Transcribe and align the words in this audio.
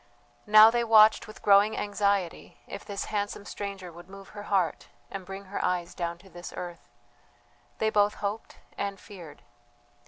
Now 0.47 0.71
they 0.71 0.83
watched 0.83 1.27
with 1.27 1.43
growing 1.43 1.77
anxiety 1.77 2.59
if 2.65 2.83
this 2.83 3.05
handsome 3.13 3.45
stranger 3.45 3.91
would 3.91 4.09
move 4.09 4.29
her 4.29 4.41
heart 4.49 4.87
and 5.11 5.27
bring 5.27 5.43
her 5.45 5.63
eyes 5.63 5.93
down 5.93 6.17
to 6.25 6.29
this 6.31 6.51
earth. 6.57 6.89
They 7.77 7.91
both 7.91 8.15
hoped 8.15 8.57
and 8.79 8.99
feared. 8.99 9.43